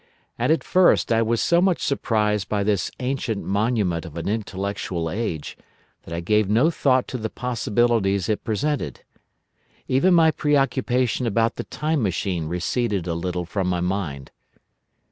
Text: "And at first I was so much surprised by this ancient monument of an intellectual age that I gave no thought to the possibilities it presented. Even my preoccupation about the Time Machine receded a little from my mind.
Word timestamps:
"And 0.35 0.51
at 0.51 0.63
first 0.63 1.11
I 1.11 1.21
was 1.21 1.43
so 1.43 1.61
much 1.61 1.79
surprised 1.79 2.49
by 2.49 2.63
this 2.63 2.89
ancient 2.99 3.43
monument 3.45 4.03
of 4.03 4.17
an 4.17 4.27
intellectual 4.27 5.11
age 5.11 5.55
that 6.05 6.11
I 6.11 6.21
gave 6.21 6.49
no 6.49 6.71
thought 6.71 7.07
to 7.09 7.19
the 7.19 7.29
possibilities 7.29 8.27
it 8.27 8.43
presented. 8.43 9.01
Even 9.87 10.15
my 10.15 10.31
preoccupation 10.31 11.27
about 11.27 11.57
the 11.57 11.65
Time 11.65 12.01
Machine 12.01 12.47
receded 12.47 13.05
a 13.05 13.13
little 13.13 13.45
from 13.45 13.67
my 13.67 13.79
mind. 13.79 14.31